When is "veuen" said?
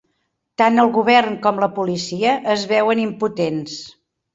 2.77-3.07